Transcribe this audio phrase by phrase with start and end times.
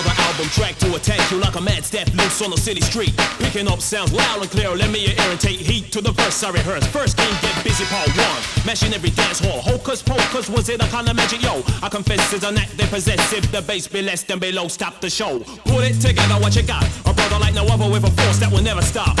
[0.00, 3.14] Another album track to attack you like a mad step loose on the city street.
[3.38, 4.74] Picking up sounds loud and clear.
[4.74, 6.86] Let me take heat to the verse I rehearse.
[6.86, 8.40] First game, get busy, part one.
[8.64, 9.60] Mashing every dance hall.
[9.60, 11.42] Hocus pocus, was it a kind of magic?
[11.42, 13.30] Yo, I confess it's an act they possess.
[13.34, 15.40] If the bass be less than below, stop the show.
[15.68, 16.84] Put it together, what you got?
[17.04, 19.18] A brother like no other with a force that will never stop.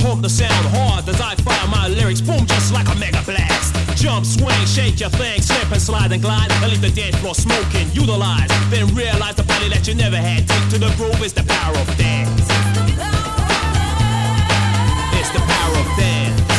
[0.00, 2.22] Pump the sound hard as I fire my lyrics.
[2.22, 3.81] Boom, just like a mega blast.
[4.02, 6.50] Jump, swing, shake your thing, slip and slide and glide.
[6.50, 7.88] And leave the dance floor smoking.
[7.92, 10.48] Utilize, then realize the body that you never had.
[10.48, 12.42] Take to the groove is the power of dance.
[15.14, 16.51] It's the power of dance.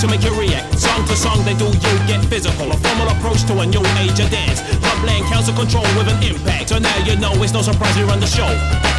[0.00, 0.78] To make you react.
[0.78, 2.70] Song to song, they do you get physical.
[2.70, 4.60] A formal approach to a new age of dance.
[4.78, 6.68] Club land council control with an impact.
[6.68, 8.97] So now you know it's no surprise we run the show.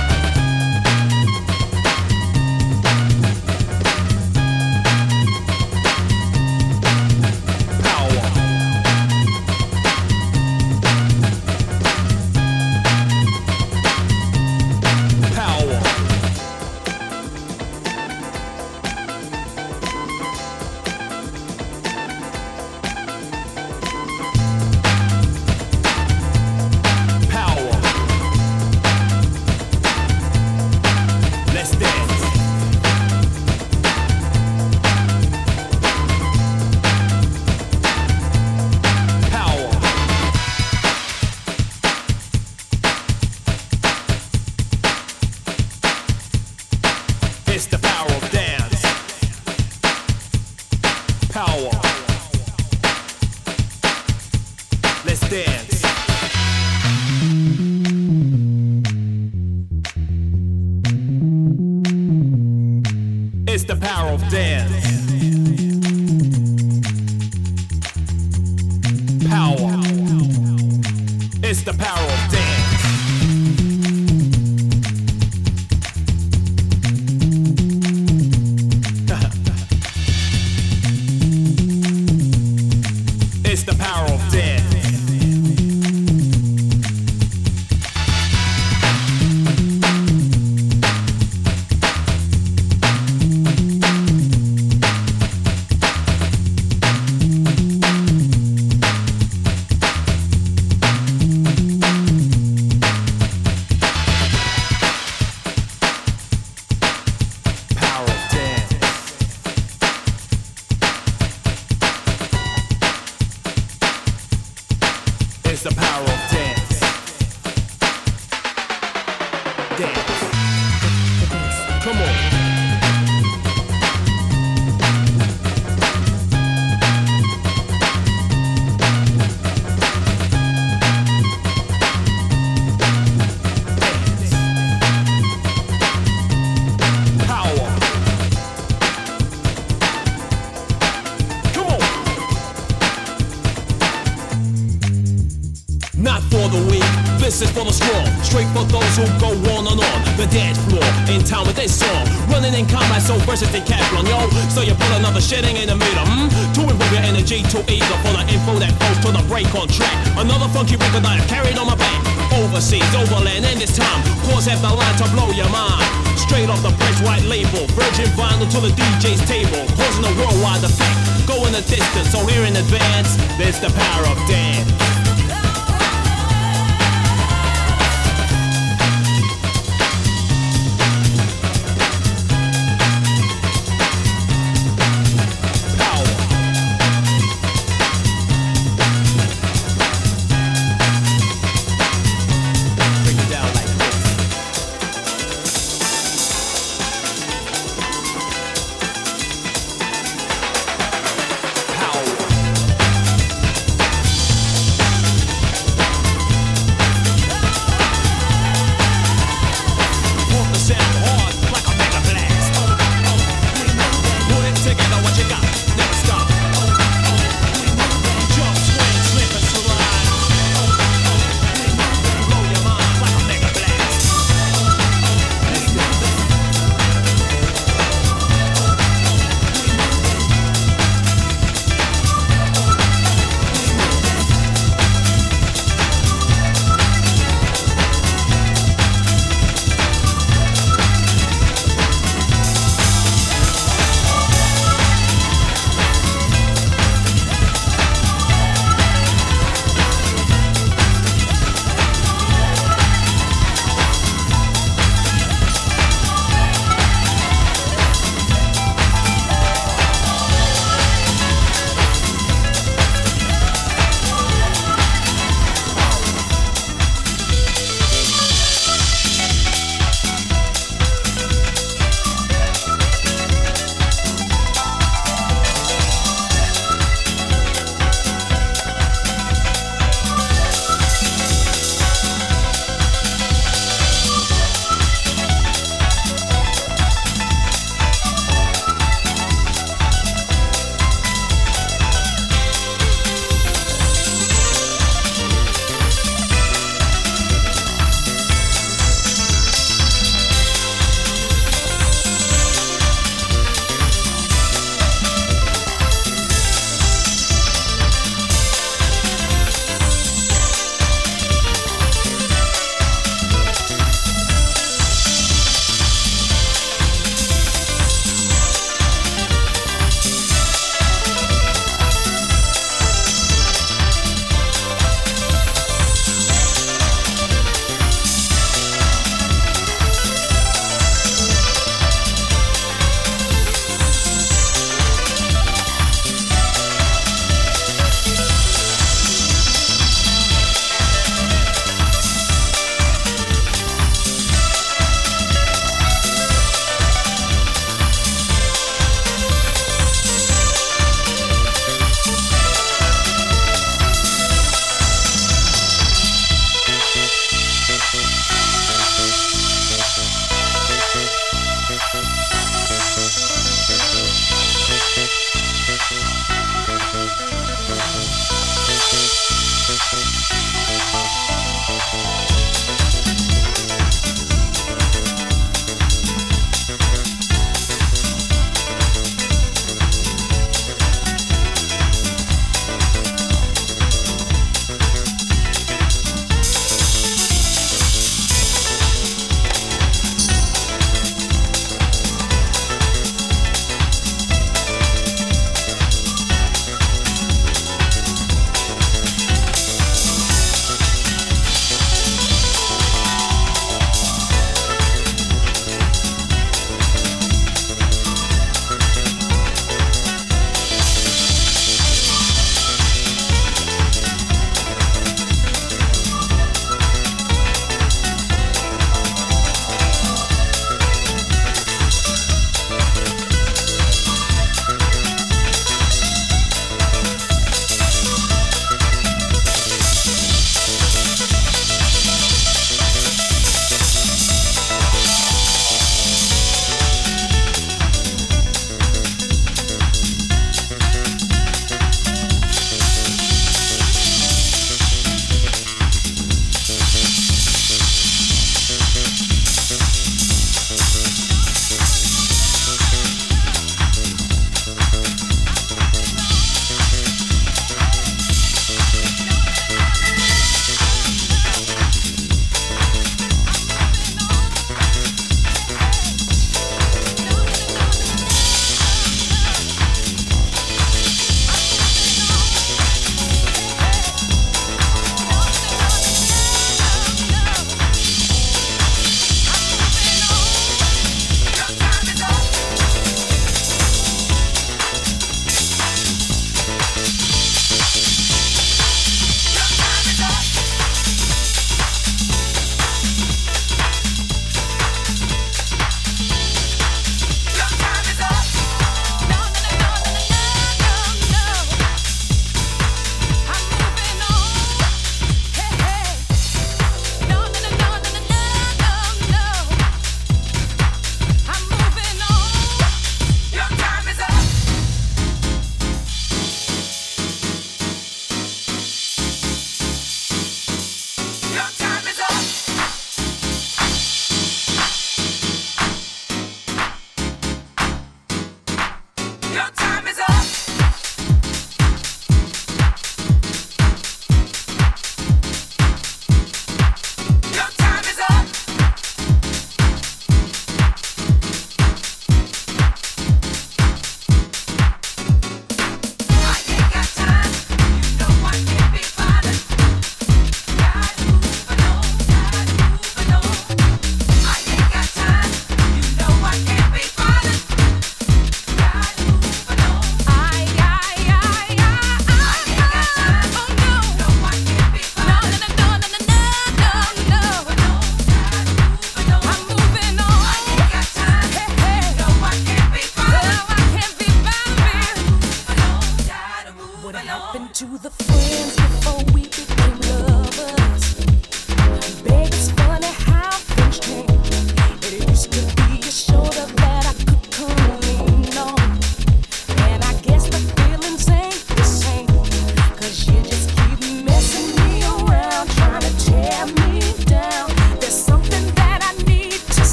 [159.39, 159.95] Break on track.
[160.18, 162.03] Another funky record I've carried on my back.
[162.33, 165.83] Overseas, overland, and this time, pause at the line to blow your mind.
[166.19, 170.63] Straight off the French white label, virgin vinyl to the DJ's table, causing a worldwide
[170.63, 171.27] effect.
[171.27, 174.98] Going the distance, so here in advance, there's the power of dance.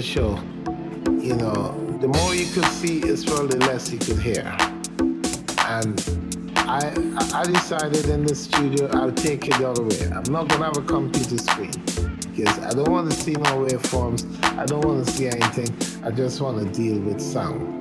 [0.00, 0.30] To show,
[1.20, 4.44] you know, the more you could see is probably less you could hear.
[5.66, 6.00] And
[6.56, 6.90] I,
[7.34, 10.10] I decided in the studio I'll take it the other way.
[10.10, 11.72] I'm not gonna have a computer screen
[12.34, 14.24] because I don't want to see no waveforms.
[14.56, 15.70] I don't want to see anything.
[16.02, 17.79] I just want to deal with sound.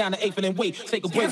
[0.00, 1.30] Down the eighth and then wait, take a break.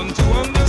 [0.00, 0.59] To understand